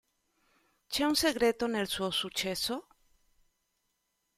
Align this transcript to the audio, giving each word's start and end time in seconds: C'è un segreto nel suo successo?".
C'è 0.87 1.03
un 1.03 1.13
segreto 1.13 1.67
nel 1.67 1.87
suo 1.87 2.09
successo?". 2.09 2.87